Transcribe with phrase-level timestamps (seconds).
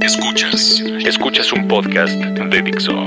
[0.00, 0.80] Escuchas.
[1.04, 3.04] Escuchas un podcast de Dixo.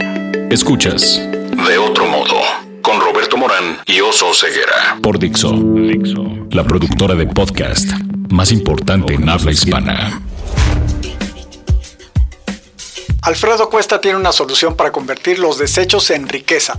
[0.51, 1.19] Escuchas.
[1.67, 2.39] De otro modo.
[2.83, 4.97] Con Roberto Morán y Oso Ceguera.
[5.01, 5.53] Por Dixo.
[5.53, 6.23] Dixo.
[6.51, 7.89] La productora de podcast
[8.29, 10.21] más importante en habla hispana.
[13.23, 16.75] Alfredo Cuesta tiene una solución para convertir los desechos en riqueza.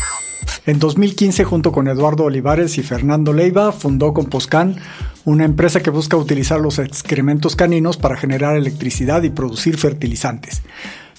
[0.67, 4.77] En 2015, junto con Eduardo Olivares y Fernando Leiva, fundó Composcan,
[5.25, 10.63] una empresa que busca utilizar los excrementos caninos para generar electricidad y producir fertilizantes.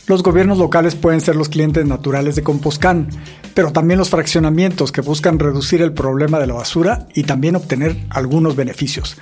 [0.07, 3.09] Los gobiernos locales pueden ser los clientes naturales de Composcan,
[3.53, 7.97] pero también los fraccionamientos que buscan reducir el problema de la basura y también obtener
[8.09, 9.17] algunos beneficios.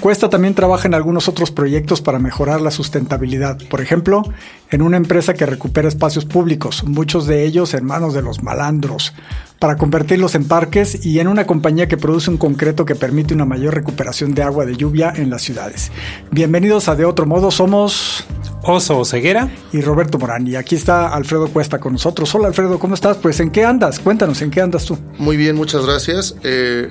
[0.00, 3.58] Cuesta también trabaja en algunos otros proyectos para mejorar la sustentabilidad.
[3.68, 4.22] Por ejemplo,
[4.70, 9.12] en una empresa que recupera espacios públicos, muchos de ellos en manos de los malandros,
[9.58, 13.44] para convertirlos en parques y en una compañía que produce un concreto que permite una
[13.44, 15.92] mayor recuperación de agua de lluvia en las ciudades.
[16.30, 18.24] Bienvenidos a De Otro Modo, somos
[18.62, 20.46] Oso Ceguera y Roberto Morán.
[20.46, 22.34] Y aquí está Alfredo Cuesta con nosotros.
[22.34, 23.18] Hola Alfredo, ¿cómo estás?
[23.18, 24.00] Pues ¿en qué andas?
[24.00, 24.96] Cuéntanos, ¿en qué andas tú?
[25.18, 26.36] Muy bien, muchas gracias.
[26.42, 26.88] Eh,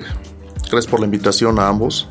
[0.70, 2.08] gracias por la invitación a ambos.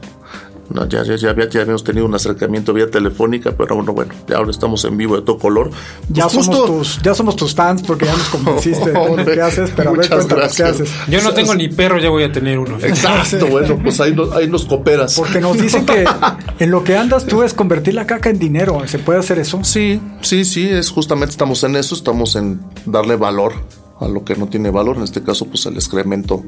[0.69, 4.37] No, ya, ya, ya, ya, habíamos tenido un acercamiento vía telefónica, pero bueno, bueno, ya
[4.37, 5.69] ahora estamos en vivo de todo color.
[5.69, 9.71] Pues ya, somos tus, ya somos tus fans porque ya nos convenciste de qué haces,
[9.75, 10.91] pero a ver, cuéntanos qué haces.
[11.07, 12.77] Yo no tengo ni perro, ya voy a tener uno.
[12.81, 15.15] Exacto, bueno, pues ahí, ahí nos cooperas.
[15.15, 16.05] Porque nos dicen que
[16.59, 18.79] en lo que andas tú es convertir la caca en dinero.
[18.85, 19.63] ¿Se puede hacer eso?
[19.63, 23.53] Sí, sí, sí, es justamente estamos en eso, estamos en darle valor
[23.99, 26.43] a lo que no tiene valor, en este caso, pues el excremento,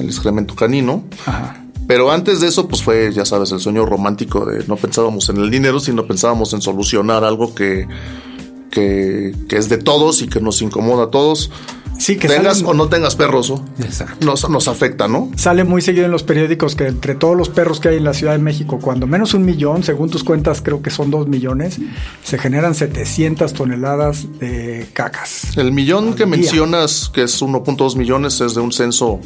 [0.00, 1.04] el excremento canino.
[1.26, 5.30] Ajá pero antes de eso, pues fue, ya sabes, el sueño romántico de no pensábamos
[5.30, 7.88] en el dinero, sino pensábamos en solucionar algo que,
[8.70, 11.50] que, es de todos y que nos incomoda a todos.
[11.98, 13.54] Sí, que tengas o no tengas perros,
[14.20, 15.30] Nos, nos afecta, ¿no?
[15.34, 18.12] Sale muy seguido en los periódicos que entre todos los perros que hay en la
[18.12, 21.78] Ciudad de México, cuando menos un millón, según tus cuentas creo que son dos millones,
[22.22, 25.56] se generan 700 toneladas de cacas.
[25.56, 29.20] El millón que mencionas, que es 1.2 millones, es de un censo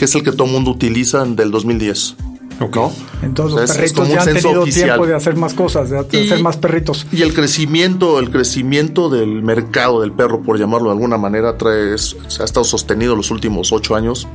[0.00, 2.16] que es el que todo el mundo utiliza del 2010.
[2.58, 2.90] ¿no?
[3.22, 7.06] Entonces los perritos ya han tenido tiempo de hacer más cosas, de hacer más perritos.
[7.12, 11.98] Y el crecimiento, el crecimiento del mercado del perro, por llamarlo de alguna manera, trae,
[11.98, 14.26] se ha estado sostenido los últimos ocho años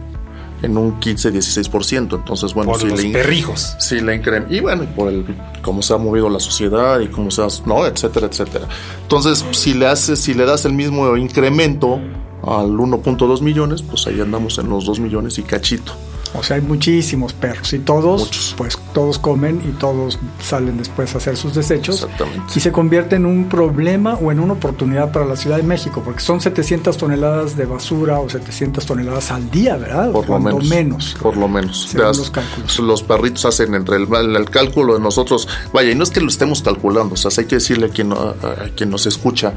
[0.62, 2.16] en un 15-16%.
[2.16, 3.76] Entonces, bueno, por los perrijos.
[3.80, 5.26] Sí, la Y bueno, por el
[5.64, 8.68] cómo se ha movido la sociedad y cómo se ha, no, etcétera, etcétera.
[9.02, 12.00] Entonces, si le haces, si le das el mismo incremento
[12.46, 15.94] al 1.2 millones, pues ahí andamos en los 2 millones y cachito.
[16.38, 21.20] O sea, hay muchísimos perros y todos, pues todos comen y todos salen después a
[21.20, 22.04] hacer sus desechos.
[22.04, 22.54] Exactamente.
[22.56, 26.02] Y se convierte en un problema o en una oportunidad para la Ciudad de México,
[26.04, 30.12] porque son 700 toneladas de basura o 700 toneladas al día, ¿verdad?
[30.12, 31.94] Por lo menos, Por lo menos.
[31.94, 32.80] los cálculos.
[32.80, 35.48] Los perritos hacen entre el, el, cálculo de nosotros.
[35.74, 38.12] Vaya, y no es que lo estemos calculando, o sea, hay que decirle a quien,
[38.12, 38.36] a
[38.76, 39.54] quien nos escucha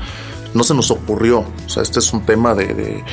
[0.54, 1.40] no se nos ocurrió.
[1.40, 3.04] O sea, este es un tema de...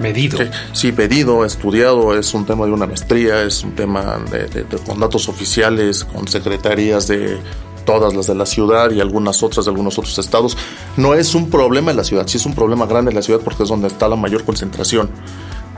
[0.00, 0.38] medido.
[0.72, 5.28] sí, medido, estudiado, es un tema de una maestría, es un tema de, con datos
[5.28, 7.38] oficiales, con secretarías de
[7.84, 10.56] todas las de la ciudad y algunas otras de algunos otros estados.
[10.96, 13.40] No es un problema en la ciudad, sí es un problema grande en la ciudad
[13.42, 15.10] porque es donde está la mayor concentración.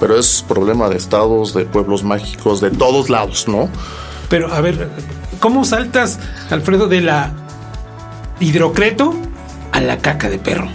[0.01, 3.69] Pero es problema de estados, de pueblos mágicos, de todos lados, ¿no?
[4.29, 4.91] Pero a ver,
[5.39, 6.19] ¿cómo saltas,
[6.51, 7.33] Alfredo, de la
[8.41, 9.15] hidrocreto
[9.75, 10.69] a la caca de perro?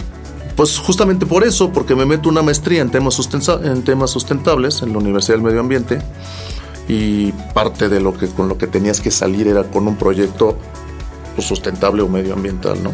[0.56, 3.18] Pues justamente por eso, porque me meto una maestría en temas,
[3.64, 6.00] en temas sustentables en la Universidad del Medio Ambiente
[6.86, 10.58] y parte de lo que con lo que tenías que salir era con un proyecto
[11.34, 12.92] pues, sustentable o medioambiental, ¿no?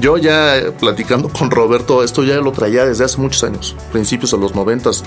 [0.00, 4.30] Yo ya eh, platicando con Roberto, esto ya lo traía desde hace muchos años, principios
[4.30, 5.04] de los noventas,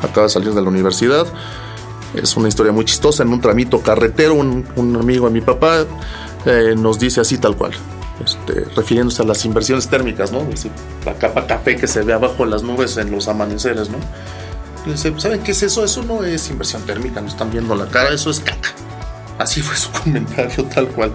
[0.00, 1.26] acaba de salir de la universidad.
[2.14, 3.22] Es una historia muy chistosa.
[3.22, 5.86] En un tramito carretero, un, amigo de mi papá
[6.46, 7.72] eh, nos dice así tal cual.
[8.24, 10.46] Este, refiriéndose a las inversiones térmicas, ¿no?
[11.04, 13.98] la capa café que se ve abajo de las nubes en los amaneceres, ¿no?
[14.86, 15.84] Dice, ¿saben qué es eso?
[15.84, 18.70] Eso no es inversión térmica, no están viendo la cara, eso es caca.
[19.38, 21.12] Así fue su comentario, tal cual.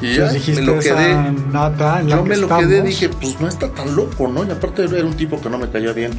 [0.00, 1.32] Y ya me lo quedé.
[1.52, 4.44] Nada yo me lo quedé, dije, pues no está tan loco, ¿no?
[4.44, 6.12] Y aparte era un tipo que no me caía bien.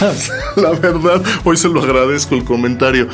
[0.56, 3.08] la verdad, hoy se lo agradezco el comentario.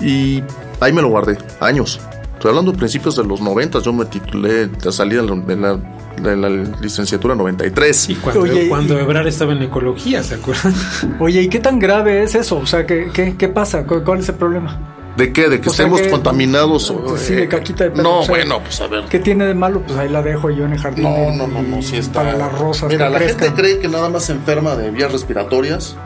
[0.00, 0.42] Y
[0.80, 1.98] ahí me lo guardé, años.
[2.44, 5.22] Estoy hablando de principios de los 90, yo me titulé, salí de
[5.56, 5.80] la,
[6.20, 8.10] de la, licenciatura 93.
[8.10, 10.74] Y cuando, cuando Ebrar estaba en ecología, ¿se acuerdan?
[11.20, 12.58] Oye, ¿y qué tan grave es eso?
[12.58, 13.86] O sea, ¿qué, qué, qué pasa?
[13.86, 14.78] ¿Cuál, es el problema?
[15.16, 15.48] ¿De qué?
[15.48, 16.92] ¿De que estemos contaminados?
[17.16, 18.02] Sí, de caquita de perro.
[18.02, 19.04] No, bueno, pues a ver.
[19.04, 19.80] ¿Qué tiene de malo?
[19.80, 21.04] Pues ahí la dejo yo en el jardín.
[21.04, 22.24] No, no, no, no, sí está.
[22.24, 22.90] Para las rosas.
[22.90, 25.96] Mira, la gente cree que nada más se enferma de vías respiratorias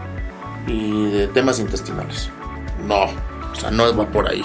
[0.69, 2.31] y de temas intestinales.
[2.87, 4.45] No, o sea, no va por ahí.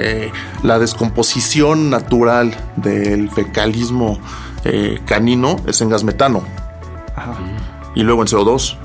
[0.00, 0.30] Eh,
[0.62, 4.18] la descomposición natural del fecalismo
[4.64, 6.42] eh, canino es en gas metano.
[7.94, 8.76] Y luego en CO2.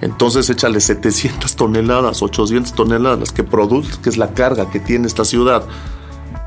[0.00, 5.24] Entonces échale 700 toneladas, 800 toneladas que produce, que es la carga que tiene esta
[5.24, 5.64] ciudad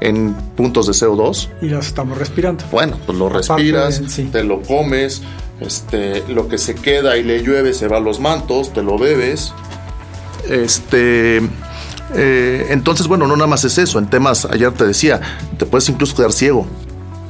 [0.01, 1.49] en puntos de CO2.
[1.61, 2.63] Y las estamos respirando.
[2.71, 4.01] Bueno, pues lo respiras,
[4.31, 5.23] te lo comes,
[5.59, 8.97] este, lo que se queda y le llueve se va a los mantos, te lo
[8.97, 9.53] bebes.
[10.49, 11.41] Este,
[12.13, 13.99] eh, entonces, bueno, no nada más es eso.
[13.99, 15.21] En temas, ayer te decía,
[15.57, 16.67] te puedes incluso quedar ciego.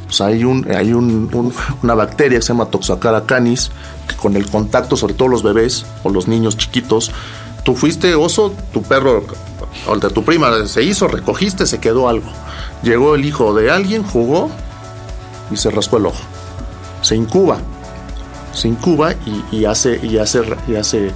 [0.08, 3.72] O sea, hay, un, hay una bacteria que se llama Toxocara canis,
[4.08, 7.12] que con el contacto, sobre todo los bebés o los niños chiquitos,
[7.64, 9.24] tú fuiste oso, tu perro
[9.88, 12.28] o el de tu prima se hizo, recogiste, se quedó algo.
[12.81, 14.50] Llegó el hijo de alguien, jugó
[15.52, 16.22] y se raspó el ojo.
[17.02, 17.60] Se incuba.
[18.54, 19.13] Se incuba
[19.51, 21.12] y, hace, y hace, y hace,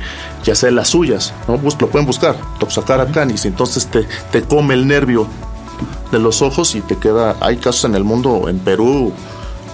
[0.45, 1.33] y hace las suyas.
[1.47, 1.55] ¿no?
[1.57, 3.45] lo pueden buscar, Toxocara canis.
[3.45, 5.27] Entonces te, te come el nervio
[6.11, 7.35] de los ojos y te queda.
[7.41, 9.11] Hay casos en el mundo, en Perú,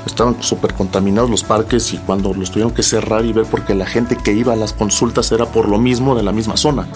[0.05, 3.85] estaban súper contaminados los parques y cuando los tuvieron que cerrar y ver porque la
[3.85, 6.87] gente que iba a las consultas era por lo mismo de la misma zona.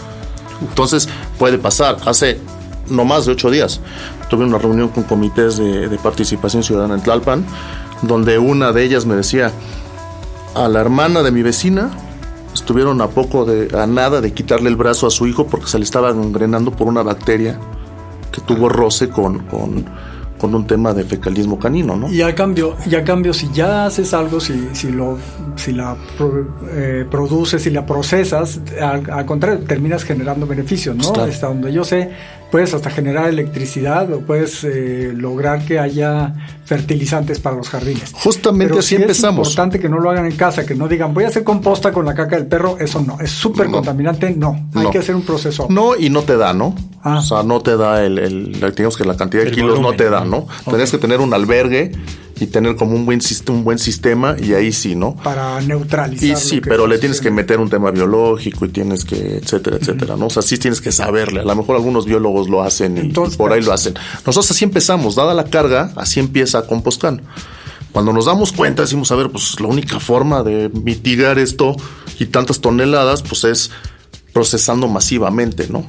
[0.61, 1.97] Entonces puede pasar.
[2.05, 2.39] Hace
[2.89, 3.79] no más de ocho días
[4.29, 7.45] tuve una reunión con comités de, de participación ciudadana en Tlalpan,
[8.01, 9.51] donde una de ellas me decía,
[10.55, 11.91] a la hermana de mi vecina
[12.53, 15.77] estuvieron a poco de, a nada de quitarle el brazo a su hijo porque se
[15.79, 17.59] le estaba engrenando por una bacteria
[18.31, 19.85] que tuvo roce con, con,
[20.43, 22.11] un tema de fecalismo canino, ¿no?
[22.11, 25.17] Y a cambio, y a cambio si ya haces algo, si, si, lo,
[25.55, 25.95] si la
[26.69, 31.13] eh, produces, si la procesas, al, contrario, terminas generando beneficios, ¿no?
[31.13, 32.11] Pues Hasta donde yo sé,
[32.53, 38.11] puedes hasta generar electricidad o puedes eh, lograr que haya fertilizantes para los jardines.
[38.13, 39.47] Justamente así empezamos.
[39.47, 41.91] Es importante que no lo hagan en casa, que no digan voy a hacer composta
[41.91, 44.69] con la caca del perro, eso no, es súper contaminante, no.
[44.75, 45.65] Hay que hacer un proceso.
[45.71, 46.75] No, y no te da, ¿no?
[47.01, 47.17] Ah.
[47.17, 50.11] O sea, no te da el, el, digamos que la cantidad de kilos no te
[50.11, 50.45] da, ¿no?
[50.63, 51.91] Tendrías que tener un albergue
[52.39, 55.15] y tener como un buen, un buen sistema y ahí sí, ¿no?
[55.15, 56.29] Para neutralizar.
[56.29, 60.17] Y sí, pero le tienes que meter un tema biológico y tienes que, etcétera, etcétera,
[60.17, 60.27] ¿no?
[60.27, 61.41] O sea, sí tienes que saberle.
[61.41, 63.93] A lo mejor algunos biólogos lo hacen y, por ahí lo hacen.
[64.25, 67.21] Nosotros así empezamos, dada la carga, así empieza Compostcan.
[67.91, 71.75] Cuando nos damos cuenta, decimos, a ver, pues la única forma de mitigar esto
[72.19, 73.69] y tantas toneladas, pues es
[74.33, 75.85] procesando masivamente, ¿no?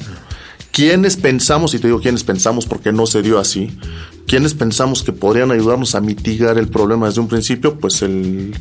[0.70, 3.78] ¿Quiénes pensamos, y te digo quiénes pensamos porque no se dio así,
[4.26, 7.78] quiénes pensamos que podrían ayudarnos a mitigar el problema desde un principio?
[7.78, 8.54] Pues el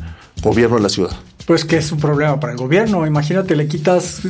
[0.44, 3.06] gobierno de la ciudad pues que es un problema para el gobierno.
[3.06, 4.22] Imagínate, le quitas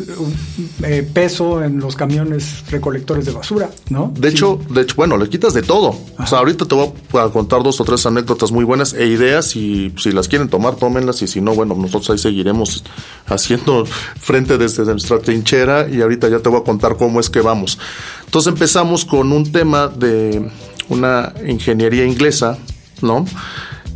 [0.84, 4.12] eh, peso en los camiones recolectores de basura, ¿no?
[4.16, 5.96] De hecho, de hecho, bueno, le quitas de todo.
[6.18, 9.56] O sea, ahorita te voy a contar dos o tres anécdotas muy buenas e ideas
[9.56, 12.84] y si las quieren tomar, tómenlas y si no, bueno, nosotros ahí seguiremos
[13.28, 13.86] haciendo
[14.20, 17.78] frente desde nuestra trinchera y ahorita ya te voy a contar cómo es que vamos.
[18.26, 20.50] Entonces empezamos con un tema de
[20.90, 22.58] una ingeniería inglesa,
[23.02, 23.26] ¿no?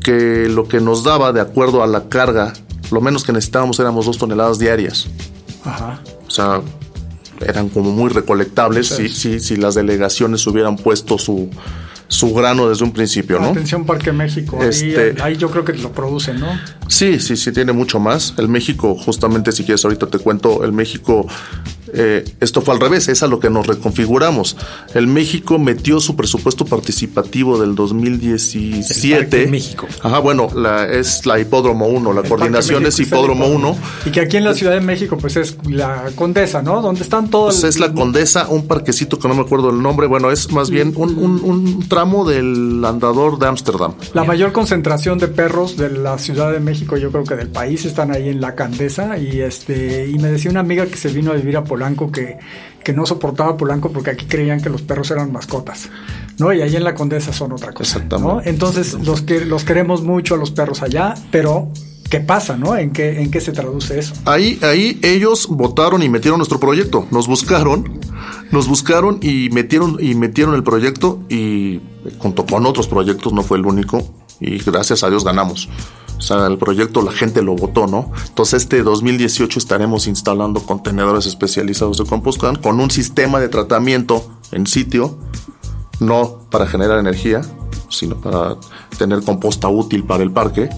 [0.07, 2.53] Que lo que nos daba de acuerdo a la carga
[2.91, 5.07] lo menos que necesitábamos éramos dos toneladas diarias.
[5.63, 5.99] Ajá.
[6.25, 6.61] O sea,
[7.45, 11.49] eran como muy recolectables si, si, si las delegaciones hubieran puesto su,
[12.07, 13.49] su grano desde un principio, ¿no?
[13.49, 16.47] Atención Parque México, este, ahí, yo creo que lo producen, ¿no?
[16.87, 18.33] Sí, sí, sí, tiene mucho más.
[18.37, 21.27] El México, justamente si quieres ahorita te cuento, el México
[21.93, 24.57] eh, esto fue al revés, es a lo que nos reconfiguramos.
[24.93, 29.43] El México metió su presupuesto participativo del 2017.
[29.43, 29.87] El México.
[30.03, 33.77] Ajá, bueno, la, es la Hipódromo 1, la coordinación es Hipódromo 1.
[34.05, 36.81] Y que aquí en la Ciudad de México, pues es la Condesa, ¿no?
[36.81, 37.61] Donde están todos.
[37.61, 40.69] Pues es la Condesa, un parquecito que no me acuerdo el nombre, bueno, es más
[40.69, 43.93] bien un, un tramo del andador de Ámsterdam.
[44.13, 47.85] La mayor concentración de perros de la Ciudad de México, yo creo que del país,
[47.85, 49.17] están ahí en la Condesa.
[49.17, 52.39] Y este, y me decía una amiga que se vino a vivir a Polanco que,
[52.83, 55.89] que no soportaba Polanco porque aquí creían que los perros eran mascotas.
[56.39, 56.51] ¿no?
[56.51, 57.99] Y ahí en la Condesa son otra cosa.
[58.19, 58.41] ¿no?
[58.43, 61.71] Entonces, los que los queremos mucho a los perros allá, pero
[62.09, 62.77] ¿Qué pasa, no?
[62.77, 64.13] ¿En qué, ¿En qué se traduce eso?
[64.23, 67.05] Ahí, ahí ellos votaron y metieron nuestro proyecto.
[67.11, 67.99] Nos buscaron,
[68.49, 71.81] nos buscaron y metieron, y metieron el proyecto y
[72.17, 74.07] junto con otros proyectos, no fue el único,
[74.39, 75.67] y gracias a Dios ganamos.
[76.17, 78.11] O sea, el proyecto la gente lo votó, ¿no?
[78.27, 84.65] Entonces este 2018 estaremos instalando contenedores especializados de Compostcan con un sistema de tratamiento en
[84.65, 85.17] sitio,
[85.99, 87.41] no para generar energía,
[87.89, 88.55] sino para
[88.97, 90.69] tener composta útil para el parque.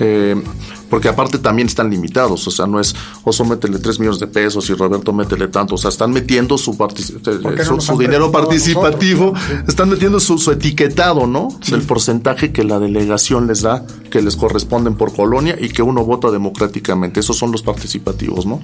[0.00, 0.42] Eh,
[0.92, 2.94] porque aparte también están limitados, o sea, no es
[3.24, 6.72] Oso métele 3 millones de pesos y Roberto métele tanto, o sea, están metiendo su,
[6.72, 9.32] eh, su, dinero participativo,
[9.66, 11.48] están metiendo su, etiquetado, ¿no?
[11.72, 16.04] El porcentaje que la delegación les da, que les corresponden por colonia y que uno
[16.04, 18.60] vota democráticamente, esos son los participativos, ¿no?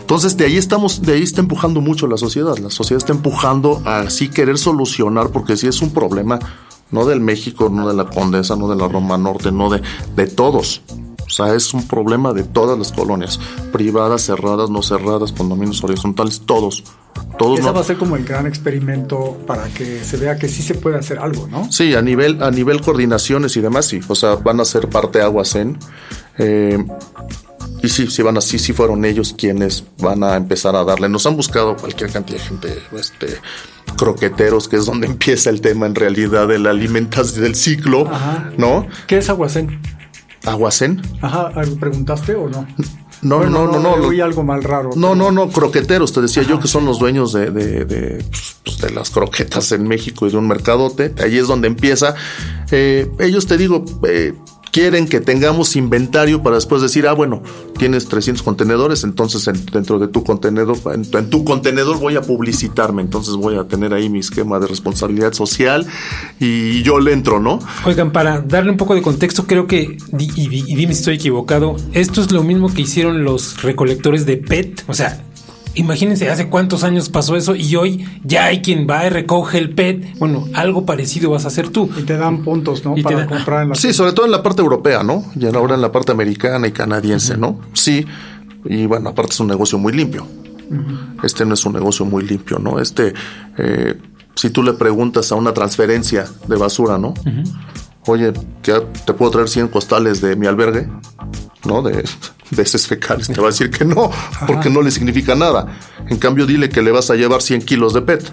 [0.00, 3.80] Entonces, de ahí estamos, de ahí está empujando mucho la sociedad, la sociedad está empujando
[3.86, 6.40] a así querer solucionar, porque si es un problema
[6.90, 9.80] no del México, no de la Condesa, no de la Roma Norte, no de,
[10.14, 10.82] de todos.
[11.30, 13.38] O sea, es un problema de todas las colonias,
[13.72, 16.82] privadas, cerradas, no cerradas, condominios horizontales, todos.
[17.38, 20.60] todos Ese va a ser como el gran experimento para que se vea que sí
[20.62, 21.70] se puede hacer algo, ¿no?
[21.70, 24.00] Sí, a nivel, a nivel coordinaciones y demás, sí.
[24.08, 25.78] O sea, van a ser parte aguas en.
[26.38, 26.84] Eh,
[27.80, 31.08] y sí, sí van así, sí fueron ellos quienes van a empezar a darle.
[31.08, 33.38] Nos han buscado cualquier cantidad de gente, este,
[33.96, 38.10] croqueteros, que es donde empieza el tema en realidad de la alimentación del ciclo,
[38.58, 38.88] ¿no?
[39.06, 39.78] ¿Qué es aguacén?
[40.44, 41.02] ¿Aguacén?
[41.20, 42.66] Ajá, ¿algo preguntaste o no?
[43.22, 43.92] No, no, no, no.
[44.06, 44.90] Oí algo mal raro.
[44.96, 48.24] No, no, no, croqueteros, te decía yo que son los dueños de, de, de,
[48.64, 51.14] pues, de, las croquetas en México y de un mercadote.
[51.22, 52.14] Ahí es donde empieza.
[52.70, 54.32] Eh, ellos, te digo, eh,
[54.70, 57.42] quieren que tengamos inventario para después decir, ah, bueno,
[57.78, 63.34] tienes 300 contenedores, entonces dentro de tu contenedor, en, tu contenedor voy a publicitarme, entonces
[63.34, 65.86] voy a tener ahí mi esquema de responsabilidad social
[66.38, 67.58] y yo le entro, ¿no?
[67.84, 71.76] Oigan, para darle un poco de contexto, creo que, y, y dime si estoy equivocado,
[71.92, 75.24] esto es lo mismo que hicieron los recolectores de PET, o sea,
[75.74, 79.70] Imagínense hace cuántos años pasó eso y hoy ya hay quien va y recoge el
[79.70, 80.18] PET.
[80.18, 81.88] Bueno, algo parecido vas a hacer tú.
[81.96, 82.94] Y te dan puntos, ¿no?
[82.96, 85.24] Para comprar en la Sí, sobre todo en la parte europea, ¿no?
[85.36, 87.60] Y ahora en la parte americana y canadiense, ¿no?
[87.72, 88.04] Sí.
[88.64, 90.26] Y bueno, aparte es un negocio muy limpio.
[91.22, 92.78] Este no es un negocio muy limpio, ¿no?
[92.78, 93.12] Este,
[93.58, 93.96] eh,
[94.34, 97.14] si tú le preguntas a una transferencia de basura, ¿no?
[98.06, 100.88] Oye, ¿te puedo traer 100 costales de mi albergue?
[101.64, 101.82] ¿No?
[101.82, 102.04] De
[102.50, 104.10] de heces fecales, te va a decir que no,
[104.46, 105.78] porque no le significa nada.
[106.08, 108.30] En cambio, dile que le vas a llevar 100 kilos de PET.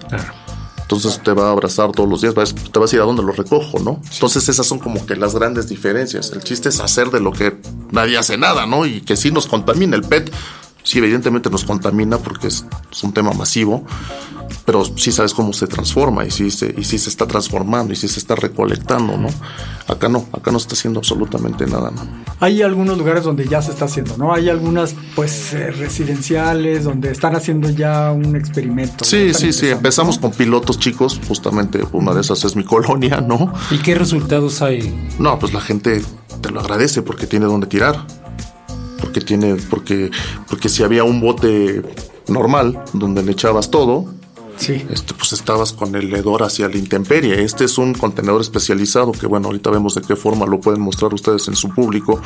[0.82, 3.32] Entonces te va a abrazar todos los días, te vas a ir a donde lo
[3.32, 4.00] recojo, ¿no?
[4.10, 6.32] Entonces esas son como que las grandes diferencias.
[6.32, 7.58] El chiste es hacer de lo que
[7.90, 8.86] nadie hace nada, ¿no?
[8.86, 10.32] Y que sí nos contamina el PET.
[10.82, 12.64] Sí, evidentemente nos contamina porque es
[13.02, 13.84] un tema masivo,
[14.68, 17.96] pero sí sabes cómo se transforma y sí se, y sí se está transformando y
[17.96, 19.28] sí se está recolectando, ¿no?
[19.86, 22.06] Acá no, acá no se está haciendo absolutamente nada, ¿no?
[22.38, 24.34] Hay algunos lugares donde ya se está haciendo, ¿no?
[24.34, 29.06] Hay algunas, pues, eh, residenciales donde están haciendo ya un experimento.
[29.06, 33.54] Sí, sí, sí, empezamos con pilotos chicos, justamente una de esas es mi colonia, ¿no?
[33.70, 35.08] ¿Y qué resultados hay?
[35.18, 36.02] No, pues la gente
[36.42, 38.06] te lo agradece porque tiene donde tirar.
[39.00, 40.10] Porque tiene, porque,
[40.46, 41.82] porque si había un bote
[42.26, 44.17] normal donde le echabas todo,
[44.58, 44.84] Sí.
[44.90, 47.42] Este, pues estabas con el hedor hacia la intemperie.
[47.42, 51.14] Este es un contenedor especializado que, bueno, ahorita vemos de qué forma lo pueden mostrar
[51.14, 52.20] ustedes en su público,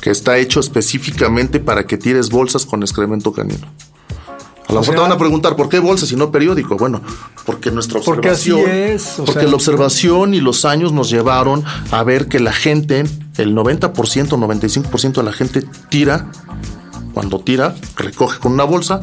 [0.00, 3.66] que está hecho específicamente para que tires bolsas con excremento canino.
[4.68, 6.76] A lo mejor te van a preguntar, ¿por qué bolsas y no periódico?
[6.76, 7.00] Bueno,
[7.46, 8.60] porque nuestra observación.
[8.60, 13.04] Porque, es, porque la observación y los años nos llevaron a ver que la gente,
[13.38, 16.30] el 90%, 95% de la gente tira,
[17.14, 19.00] cuando tira, recoge con una bolsa,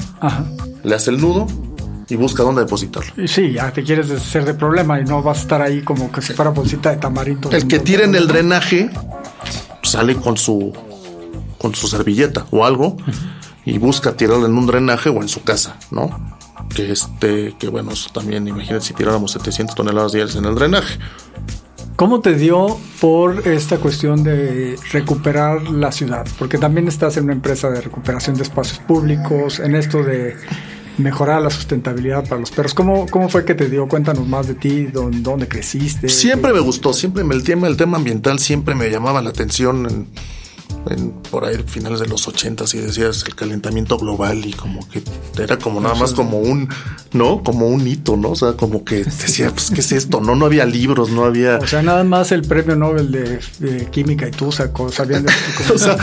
[0.84, 1.48] le hace el nudo
[2.10, 3.12] y busca dónde depositarlo.
[3.28, 6.22] Sí, ya te quieres deshacer de problema y no vas a estar ahí como que
[6.22, 7.52] si fuera bolsita de tamarindo.
[7.52, 8.90] El que tire en el drenaje
[9.84, 10.74] sale con su
[11.58, 12.98] con su servilleta o algo
[13.66, 16.38] y busca tirarlo en un drenaje o en su casa, ¿no?
[16.76, 21.00] Que este, que bueno, también imagínense si tiráramos 700 toneladas diarias en el drenaje.
[21.96, 26.28] ¿Cómo te dio por esta cuestión de recuperar la ciudad?
[26.38, 30.36] Porque también estás en una empresa de recuperación de espacios públicos, en esto de
[30.98, 32.74] mejorar la sustentabilidad para los perros.
[32.74, 33.88] ¿Cómo, cómo fue que te dio?
[33.88, 36.10] Cuéntanos más de ti, dónde, dónde creciste.
[36.10, 39.86] Siempre me gustó, siempre el tema, el tema ambiental siempre me llamaba la atención.
[39.86, 40.08] En,
[41.32, 45.02] por ahí finales de los ochentas y decías el calentamiento global y como que
[45.42, 46.70] era como nada más como un
[47.12, 50.36] no como un hito no o sea como que decía pues qué es esto no
[50.36, 54.32] no había libros no había o sea nada más el premio Nobel de, química y
[54.32, 55.34] tú sabían de,
[55.74, 55.98] o sea,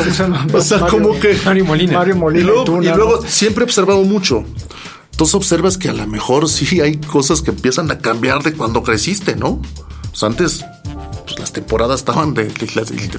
[0.52, 4.44] o sea como que Mario Molina Mario Molina y luego siempre he observado mucho
[5.22, 8.82] entonces observas que a lo mejor sí hay cosas que empiezan a cambiar de cuando
[8.82, 9.62] creciste, ¿no?
[10.20, 10.64] antes
[11.24, 12.52] pues, las temporadas estaban de,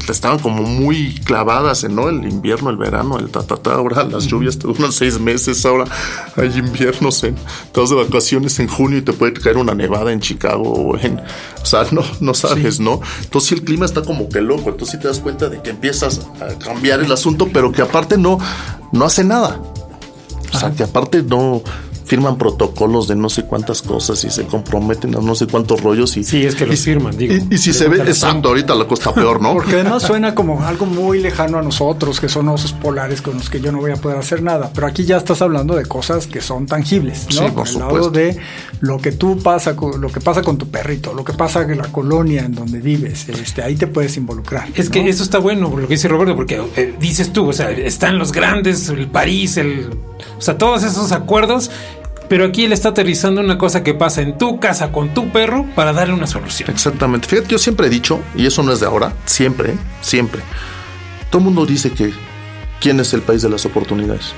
[0.09, 2.09] estaban como muy clavadas, ¿no?
[2.09, 5.85] El invierno, el verano, el ta, ahora las lluvias te duran seis meses, ahora
[6.35, 7.37] hay inviernos en
[7.71, 11.21] todas de vacaciones en junio y te puede caer una nevada en Chicago o en,
[11.61, 12.99] o sea, no, no sabes, ¿no?
[13.21, 16.19] Entonces el clima está como que loco, entonces sí te das cuenta de que empiezas
[16.41, 18.39] a cambiar el asunto, pero que aparte no,
[18.91, 19.61] no hace nada.
[20.53, 21.63] O sea, que aparte no,
[22.05, 26.17] firman protocolos de no sé cuántas cosas y se comprometen a no sé cuántos rollos
[26.17, 27.35] y sí es que los firman digo.
[27.49, 30.85] y, si se ve exacto ahorita la costa peor no porque además suena como algo
[30.85, 33.95] muy lejano a nosotros que son osos polares con los que yo no voy a
[33.95, 34.71] poder hacer nada.
[34.73, 38.09] Pero aquí ya estás hablando de cosas que son tangibles no sí, por, el lado
[38.09, 38.37] de
[38.81, 41.91] lo que tú pasa lo que pasa con tu perrito lo que pasa en la
[41.91, 45.87] colonia en donde vives este ahí te puedes involucrar es que eso está bueno lo
[45.87, 49.89] que dice Roberto porque eh, dices tú o sea están los grandes el París el
[50.37, 51.71] o sea todos esos acuerdos
[52.29, 55.65] Pero aquí él está aterrizando una cosa que pasa en tu casa con tu perro
[55.75, 56.69] para darle una solución.
[56.69, 57.27] Exactamente.
[57.27, 60.41] Fíjate, yo siempre he dicho, y eso no es de ahora, siempre, siempre.
[61.29, 62.13] Todo el mundo dice que
[62.79, 64.33] quién es el país de las oportunidades.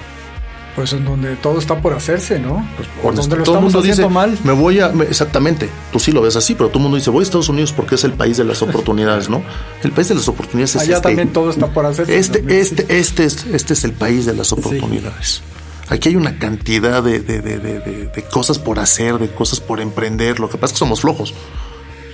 [0.76, 2.68] Pues en donde todo está por hacerse, ¿no?
[3.02, 4.38] Pues donde lo todo el mundo dice, mal.
[4.44, 4.88] Me voy a.
[5.10, 7.72] exactamente, tú sí lo ves así, pero todo el mundo dice, voy a Estados Unidos
[7.72, 9.42] porque es el país de las oportunidades, ¿no?
[9.84, 11.08] El país de las oportunidades es Allá este.
[11.08, 12.18] también todo está por hacerse.
[12.18, 15.42] Este, este, este, es, este es el país de las oportunidades.
[15.90, 20.40] Aquí hay una cantidad de, de, de, de, cosas por hacer, de cosas por emprender.
[20.40, 21.34] Lo que pasa es que somos flojos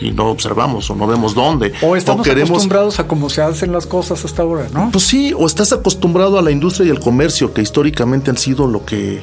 [0.02, 1.72] y no observamos o no vemos dónde.
[1.82, 4.90] O estamos acostumbrados a cómo se hacen las cosas hasta ahora, ¿no?
[4.92, 8.68] Pues sí, o estás acostumbrado a la industria y el comercio que históricamente han sido
[8.68, 9.22] lo que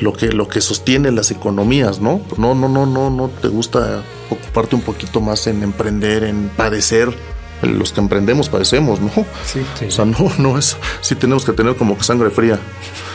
[0.00, 2.20] lo que lo que sostiene las economías, ¿no?
[2.36, 7.14] No no no no no te gusta ocuparte un poquito más en emprender, en padecer
[7.62, 9.10] los que emprendemos padecemos, ¿no?
[9.44, 9.86] Sí, sí.
[9.86, 12.58] O sea, no, no es, sí tenemos que tener como que sangre fría.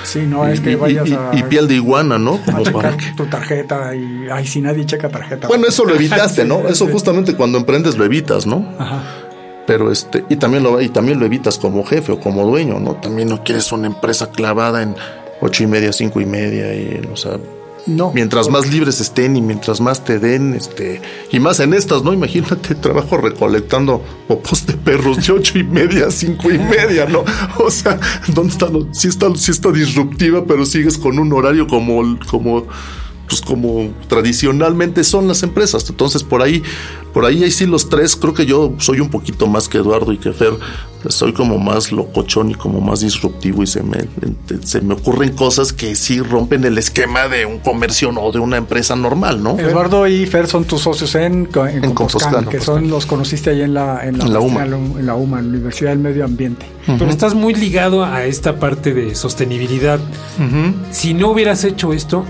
[0.03, 1.31] Sí, no es que vayas a.
[1.35, 2.39] Y piel de iguana, ¿no?
[2.43, 4.27] Como para tu tarjeta y.
[4.31, 5.47] Ay, si nadie checa tarjeta.
[5.47, 6.67] Bueno, eso lo evitaste, ¿no?
[6.67, 8.67] Eso justamente cuando emprendes lo evitas, ¿no?
[8.79, 9.03] Ajá.
[9.67, 12.95] Pero este, y también lo, y también lo evitas como jefe o como dueño, ¿no?
[12.95, 14.95] También no quieres una empresa clavada en
[15.39, 17.37] ocho y media, cinco y media, y, o sea,
[17.87, 18.11] no.
[18.13, 22.13] Mientras más libres estén y mientras más te den, este, y más en estas, ¿no?
[22.13, 27.23] Imagínate, trabajo recolectando popos de perros de ocho y media, cinco y media, ¿no?
[27.57, 28.67] O sea, ¿dónde está?
[28.91, 32.67] Sí está, sí está disruptiva, pero sigues con un horario como, como
[33.31, 35.89] pues como tradicionalmente son las empresas.
[35.89, 36.61] Entonces por ahí,
[37.13, 40.11] por ahí ahí sí los tres, creo que yo soy un poquito más que Eduardo
[40.11, 40.51] y que Fer,
[41.07, 43.99] soy como más locochón y como más disruptivo y se me,
[44.65, 48.57] se me ocurren cosas que sí rompen el esquema de un comercio o de una
[48.57, 49.57] empresa normal, ¿no?
[49.57, 51.95] Eduardo y Fer son tus socios en, en,
[52.49, 54.65] que son los conociste ahí en la, en la, UMA.
[54.65, 56.65] En la UMA, en la Universidad del Medio Ambiente.
[56.85, 60.01] Pero estás muy ligado a esta parte de sostenibilidad.
[60.91, 62.25] Si no hubieras hecho esto,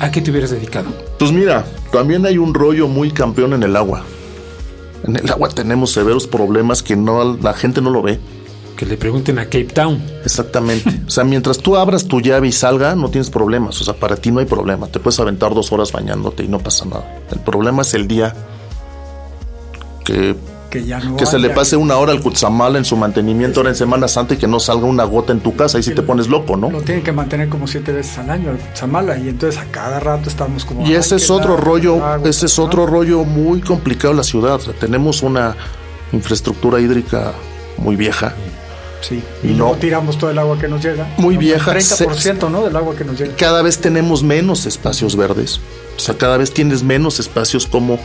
[0.00, 0.90] ¿a qué te hubieras dedicado?
[1.18, 4.02] Pues mira, también hay un rollo muy campeón en el agua.
[5.06, 8.18] En el agua tenemos severos problemas que no la gente no lo ve.
[8.76, 10.02] Que le pregunten a Cape Town.
[10.24, 11.02] Exactamente.
[11.06, 13.80] o sea, mientras tú abras tu llave y salga, no tienes problemas.
[13.80, 14.86] O sea, para ti no hay problema.
[14.88, 17.22] Te puedes aventar dos horas bañándote y no pasa nada.
[17.30, 18.34] El problema es el día
[20.04, 20.34] que
[20.82, 24.34] que se le pase una hora al Cutzamala en su mantenimiento ahora en Semana Santa
[24.34, 26.70] y que no salga una gota en tu casa, y si te pones loco, ¿no?
[26.70, 30.00] Lo tienen que mantener como siete veces al año al Cutzamala y entonces a cada
[30.00, 30.86] rato estamos como...
[30.86, 34.60] Y ese es otro rollo, ese es otro rollo muy complicado en la ciudad.
[34.80, 35.56] tenemos una
[36.12, 37.32] infraestructura hídrica
[37.78, 38.34] muy vieja.
[39.00, 41.06] Sí, y, no tiramos todo el agua que nos llega.
[41.18, 41.74] Muy vieja.
[41.74, 42.64] 30%, ¿no?
[42.64, 43.36] Del agua que nos llega.
[43.36, 45.60] Cada vez tenemos menos espacios verdes.
[45.96, 47.98] O sea, cada vez tienes menos espacios como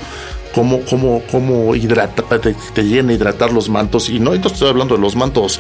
[0.54, 4.10] cómo, cómo, cómo hidrata, te, te llena hidratar los mantos.
[4.10, 5.60] Y no estoy hablando de los mantos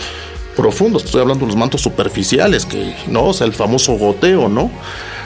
[0.55, 3.27] profundos, estoy hablando de los mantos superficiales, que, ¿no?
[3.27, 4.69] O sea, el famoso goteo, ¿no?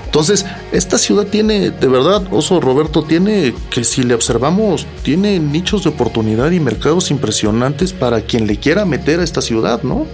[0.06, 5.84] Entonces, esta ciudad tiene, de verdad, Oso Roberto, tiene que si le observamos, tiene nichos
[5.84, 10.06] de oportunidad y mercados impresionantes para quien le quiera meter a esta ciudad, ¿no?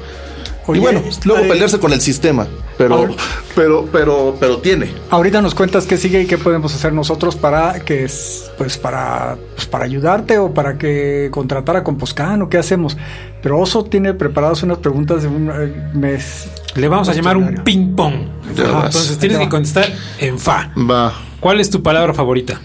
[0.73, 2.47] y bueno, luego pelearse con el sistema,
[2.79, 3.09] pero,
[3.55, 4.89] pero, pero, pero tiene.
[5.09, 8.09] Ahorita nos cuentas qué sigue y qué podemos hacer nosotros para que,
[8.57, 12.95] pues, para, pues, para ayudarte o para que contratar a Composcan o qué hacemos.
[13.41, 16.49] Pero Oso tiene preparadas unas preguntas de un eh, mes.
[16.75, 18.13] Le vamos a llamar un ping pong.
[18.47, 20.71] Entonces tienes que contestar en fa.
[20.77, 21.13] Va.
[21.41, 22.61] ¿Cuál es tu palabra favorita?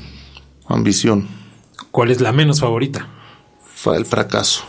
[0.69, 1.27] Ambición.
[1.91, 3.09] ¿Cuál es la menos favorita?
[3.65, 4.63] Fa el fracaso.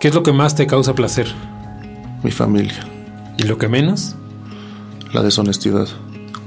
[0.00, 1.32] ¿Qué es lo que más te causa placer?
[2.24, 2.84] Mi familia.
[3.36, 4.16] ¿Y lo que menos?
[5.12, 5.86] La deshonestidad.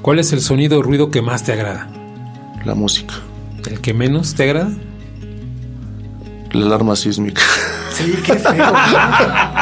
[0.01, 1.89] ¿Cuál es el sonido o ruido que más te agrada?
[2.65, 3.15] La música.
[3.67, 4.71] ¿El que menos te agrada?
[6.51, 7.41] La alarma sísmica.
[7.91, 8.73] Sí, qué feo.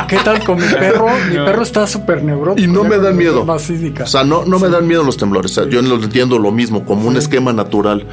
[0.07, 1.07] ¿Qué tal con mi perro?
[1.29, 2.63] Mi perro está súper neurótico.
[2.63, 3.43] Y no me dan miedo.
[3.43, 5.59] O sea, no, no me dan miedo los temblores.
[5.69, 8.05] yo lo entiendo lo mismo, como un esquema natural.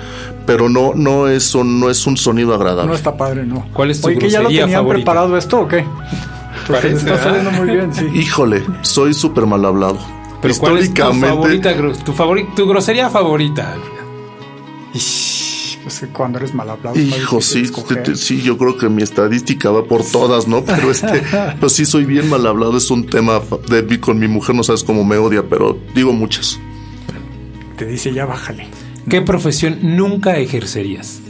[0.47, 2.89] Pero no, no, es un, no es un sonido agradable.
[2.89, 3.69] No está padre, no.
[3.75, 5.85] ¿Cuál es tu Oye, ¿que ya lo tenían preparado esto o qué?
[6.83, 8.07] está saliendo muy bien, sí.
[8.15, 9.99] Híjole, soy súper mal hablado.
[10.41, 11.61] Pero Históricamente.
[11.75, 13.77] ¿cuál es tu favorita, tu, grosería favorita?
[15.87, 16.99] Pues cuando eres mal hablado.
[16.99, 17.65] Hijo, sí,
[18.17, 20.65] sí, yo creo que mi estadística va por todas, ¿no?
[20.65, 21.23] Pero este,
[21.61, 22.77] pues sí soy bien mal hablado.
[22.77, 26.59] Es un tema de con mi mujer, no sabes cómo me odia, pero digo muchas.
[27.77, 28.67] Te dice ya bájale.
[29.09, 31.21] ¿Qué profesión nunca ejercerías?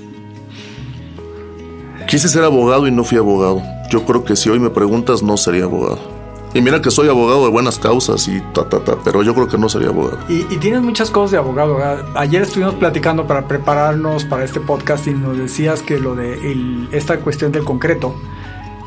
[2.08, 3.62] Quise ser abogado y no fui abogado.
[3.90, 6.15] Yo creo que si hoy me preguntas, no sería abogado.
[6.56, 9.46] Y mira que soy abogado de buenas causas y ta, ta, ta, pero yo creo
[9.46, 10.18] que no sería abogado.
[10.30, 11.76] Y, tienes muchas cosas de abogado.
[12.14, 17.18] Ayer estuvimos platicando para prepararnos para este podcast y nos decías que lo de esta
[17.18, 18.14] cuestión del concreto,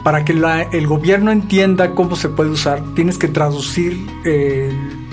[0.04, 0.34] para que
[0.72, 4.04] el gobierno entienda cómo se puede usar, tienes que traducir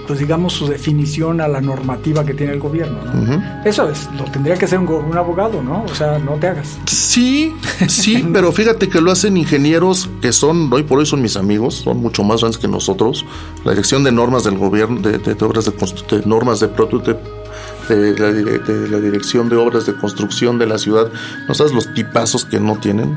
[0.06, 2.98] pues digamos, su definición a la normativa que tiene el gobierno.
[3.04, 3.62] ¿no?
[3.64, 5.84] Eso es, lo tendría que hacer un, abogado, ¿no?
[5.84, 6.78] O sea, no te hagas.
[6.86, 7.54] Sí,
[7.88, 11.76] sí, pero fíjate que lo hacen ingenieros que son, hoy por hoy son mis amigos,
[11.76, 13.24] son mucho más grandes que nosotros.
[13.64, 18.32] La dirección de normas del gobierno, de, obras de, de normas de, de, de, la,
[18.32, 21.10] de, la, dirección de obras de construcción de la ciudad,
[21.48, 23.16] no sabes los tipazos que no tienen.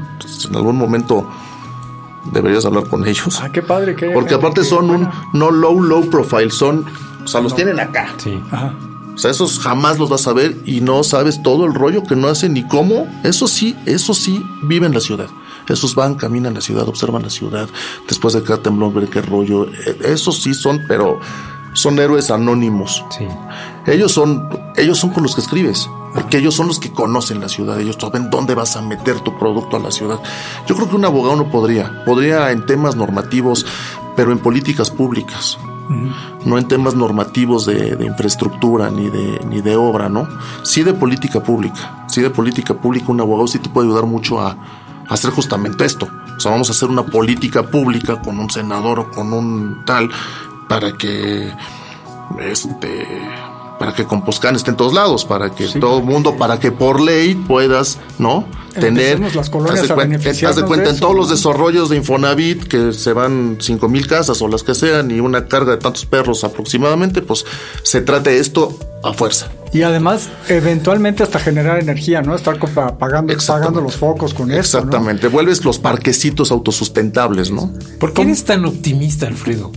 [0.50, 1.30] en algún momento
[2.26, 3.40] deberías hablar con ellos.
[3.42, 3.96] Ah, qué padre.
[3.96, 6.86] Qué, Porque aparte son un no low, low profile, son,
[7.24, 8.14] o sea, los tienen acá.
[8.18, 8.42] Sí.
[8.52, 8.74] Ajá.
[9.20, 12.16] O sea, esos jamás los vas a ver y no sabes todo el rollo que
[12.16, 13.06] no hacen ni cómo.
[13.26, 15.28] Eso sí, eso sí, viven la ciudad.
[15.68, 17.68] Esos van, caminan la ciudad, observan la ciudad.
[18.08, 19.66] Después de cada temblor, ver qué rollo.
[19.66, 21.20] E, esos sí son, pero
[21.74, 23.04] son héroes anónimos.
[23.10, 23.28] Sí.
[23.88, 25.90] Ellos son, ellos son con los que escribes.
[26.14, 29.38] Porque ellos son los que conocen la ciudad, ellos saben dónde vas a meter tu
[29.38, 30.20] producto a la ciudad.
[30.68, 33.66] Yo creo que un abogado no podría, podría en temas normativos,
[34.16, 35.58] pero en políticas públicas,
[36.46, 40.28] no en temas normativos de, infraestructura ni de, ni de obra, ¿no?
[40.64, 44.40] Sí de política pública, sí de política pública, un abogado sí te puede ayudar mucho
[44.40, 46.08] a, a hacer justamente esto.
[46.38, 50.10] O sea, vamos a hacer una política pública con un senador o con un tal
[50.70, 51.52] para que
[52.40, 53.06] este
[53.80, 57.00] para que Composcan esté en todos lados, para que todo el mundo, para que por
[57.00, 58.46] ley puedas, ¿no?
[58.78, 59.20] Tener.
[59.34, 63.14] Las colonias haz de, cuenta, de cuenta en todos los desarrollos de Infonavit que se
[63.14, 67.22] van cinco mil casas o las que sean y una carga de tantos perros aproximadamente,
[67.22, 67.46] pues
[67.84, 69.50] se trate esto a fuerza.
[69.72, 72.36] Y además, eventualmente hasta generar energía, ¿no?
[72.36, 72.60] Estar
[72.98, 74.60] pagando, pagando los focos con eso.
[74.60, 75.28] Exactamente.
[75.30, 77.74] Vuelves los parquecitos autosustentables, ¿no?
[78.00, 79.72] ¿Por qué eres tan optimista, Alfredo?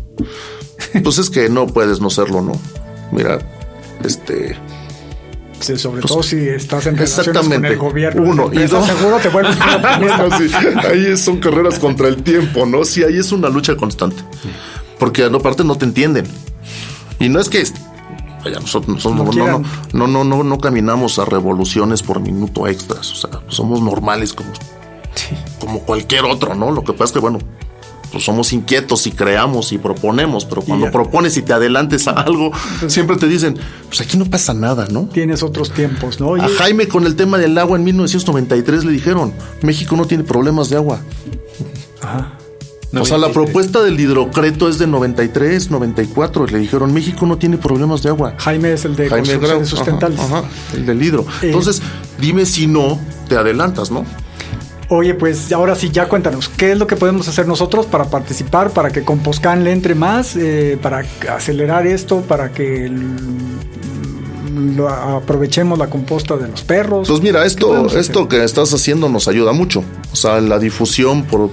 [1.04, 2.52] Pues es que no puedes no serlo, ¿no?
[3.12, 3.38] Mira,
[4.06, 4.56] este
[5.76, 8.22] sobre pues, todo si estás en relaciones con el gobierno.
[8.22, 8.84] Uno y dos.
[8.84, 9.56] Seguro te vuelves
[10.90, 12.84] Ahí son carreras contra el tiempo, ¿no?
[12.84, 14.22] Sí, ahí es una lucha constante.
[14.98, 16.26] Porque aparte no te entienden.
[17.20, 17.62] Y no es que
[18.44, 19.62] vaya, nosotros, no, no,
[19.92, 23.12] no, no, no, no, caminamos a revoluciones por minuto extras.
[23.12, 24.50] O sea, somos normales como,
[25.60, 26.72] como cualquier otro, ¿no?
[26.72, 27.38] Lo que pasa es que, bueno,
[28.12, 32.52] pues somos inquietos y creamos y proponemos, pero cuando propones y te adelantes a algo,
[32.86, 35.08] siempre te dicen, pues aquí no pasa nada, ¿no?
[35.12, 36.34] Tienes otros tiempos, ¿no?
[36.34, 40.68] A Jaime con el tema del agua en 1993 le dijeron, México no tiene problemas
[40.68, 41.00] de agua.
[42.02, 42.32] Ajá.
[42.94, 46.46] o sea, la propuesta del hidrocreto es de 93, 94.
[46.46, 48.34] Le dijeron, México no tiene problemas de agua.
[48.38, 50.20] Jaime es el de Jaime sustentables.
[50.20, 50.44] Ajá,
[50.74, 51.22] el del hidro.
[51.40, 51.80] Eh, Entonces,
[52.20, 54.04] dime si no, te adelantas, ¿no?
[54.94, 58.72] Oye, pues ahora sí, ya cuéntanos, ¿qué es lo que podemos hacer nosotros para participar,
[58.72, 62.92] para que Composcan le entre más, eh, para acelerar esto, para que
[65.16, 67.08] aprovechemos la composta de los perros?
[67.08, 69.82] Pues mira, esto, esto que estás haciendo nos ayuda mucho.
[70.12, 71.48] O sea, la difusión por,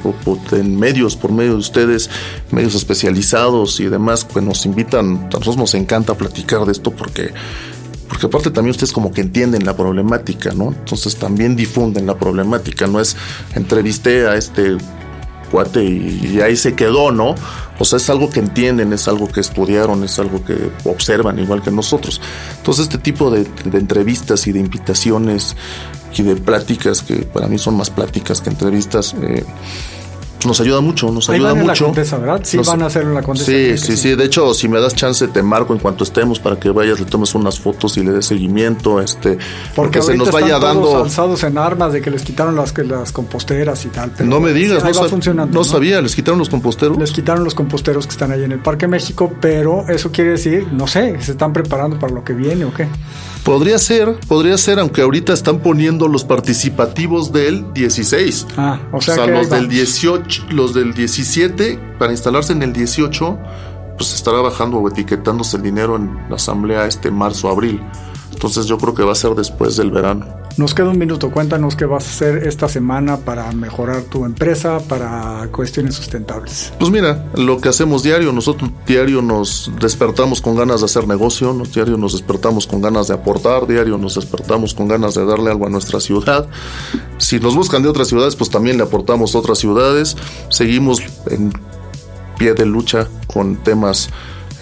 [0.52, 2.10] en medios, por medio de ustedes,
[2.52, 7.32] medios especializados y demás, pues nos invitan, a nosotros nos encanta platicar de esto porque
[8.10, 10.74] porque aparte también ustedes como que entienden la problemática, ¿no?
[10.74, 13.16] Entonces también difunden la problemática, no es
[13.56, 14.78] entrevisté a este
[15.52, 17.36] cuate y, ahí se quedó, ¿no?
[17.78, 21.62] O sea, es algo que entienden, es algo que estudiaron, es algo que observan igual
[21.62, 22.20] que nosotros.
[22.58, 25.56] Entonces este tipo de, entrevistas y de invitaciones
[26.18, 29.46] y de pláticas, que para mí son más pláticas que entrevistas, eh,
[30.46, 31.86] nos ayuda mucho, nos ayuda mucho.
[31.86, 32.42] La Condesa, ¿verdad?
[32.44, 33.52] Sí, van a hacer la Condesa.
[33.52, 36.60] Sí, sí, sí, De hecho, si me das chance, te marco en cuanto estemos para
[36.60, 39.38] que vayas, le tomes unas fotos y le des seguimiento, este,
[39.76, 40.84] porque, se nos vaya están dando.
[40.84, 44.12] Todos alzados en armas de que les quitaron las, las composteras y tal.
[44.24, 46.98] no me digas, no, no, sabía, les quitaron los composteros.
[46.98, 50.68] Les quitaron los composteros que están ahí en el Parque México, pero eso quiere decir,
[50.72, 52.88] no sé, se están preparando para lo que viene o qué.
[53.44, 58.48] Podría ser, podría ser, aunque ahorita están poniendo los participativos del 16.
[58.58, 63.40] Ah, o sea, los del 18, los del 17, para instalarse en el 18,
[64.00, 67.82] pues estará bajando o etiquetándose el dinero en la asamblea este marzo-abril.
[68.32, 70.26] Entonces yo creo que va a ser después del verano.
[70.56, 74.80] Nos queda un minuto, cuéntanos qué vas a hacer esta semana para mejorar tu empresa,
[74.88, 76.72] para cuestiones sustentables.
[76.80, 81.54] Pues mira, lo que hacemos diario, nosotros diario nos despertamos con ganas de hacer negocio,
[81.74, 85.66] diario nos despertamos con ganas de aportar, diario nos despertamos con ganas de darle algo
[85.68, 86.48] a nuestra ciudad.
[87.18, 90.16] Si nos buscan de otras ciudades, pues también le aportamos a otras ciudades.
[90.50, 91.52] Seguimos en
[92.40, 94.10] pie de lucha con temas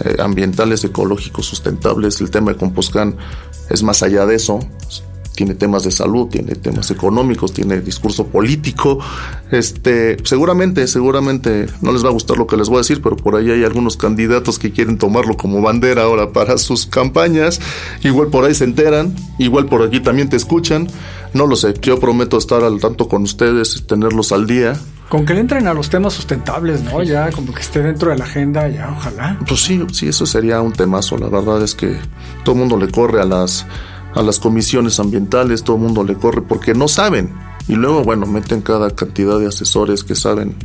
[0.04, 2.20] eh, ambientales, ecológicos, sustentables.
[2.20, 3.16] El tema de Composcan
[3.70, 4.60] es más allá de eso.
[5.36, 8.98] Tiene temas de salud, tiene temas económicos, tiene discurso político.
[9.52, 13.16] Este, seguramente, seguramente no les va a gustar lo que les voy a decir, pero
[13.16, 17.62] por ahí hay algunos candidatos que quieren tomarlo como bandera ahora para sus campañas.
[18.04, 20.88] Igual por ahí se enteran, igual por aquí también te escuchan.
[21.34, 25.34] No lo sé, yo prometo estar al tanto con ustedes, tenerlos al día Con que
[25.34, 27.02] le entren a los temas sustentables, ¿no?
[27.02, 29.40] Ya como que esté dentro de la agenda, ya ojalá.
[29.48, 31.18] Pues sí, sí, eso sería un temazo.
[31.18, 31.98] La verdad es que
[32.44, 33.66] todo el mundo le corre a las,
[34.14, 37.32] a las comisiones ambientales, todo el mundo le corre porque no saben.
[37.70, 40.56] Y luego, bueno, meten cada cantidad de asesores que saben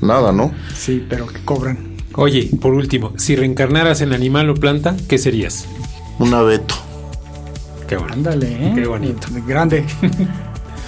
[0.00, 0.52] nada, ¿no?
[0.74, 1.96] Sí, pero que cobran.
[2.14, 5.66] Oye, por último, si reencarnaras en animal o planta, ¿qué serías?
[6.18, 6.74] Un abeto.
[7.86, 8.12] Qué bueno.
[8.12, 8.72] Ándale, ¿eh?
[8.74, 9.28] Qué bonito.
[9.46, 9.84] Grande.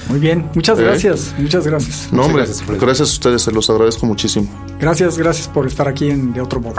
[0.08, 0.82] Muy bien, muchas ¿Eh?
[0.82, 2.08] gracias, muchas gracias.
[2.12, 4.48] No, hombre, gracias, gracias, a ustedes, se los agradezco muchísimo.
[4.80, 6.76] Gracias, gracias por estar aquí en De Otro Modo.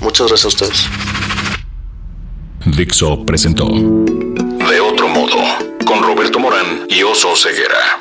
[0.00, 0.86] Muchas gracias a ustedes.
[2.76, 5.36] Dixo presentó De Otro Modo
[5.86, 7.99] con Roberto Morán y Oso Ceguera.